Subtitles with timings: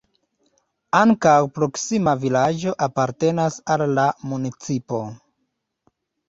[0.99, 5.03] Ankaŭ proksima vilaĝo apartenas al la municipo.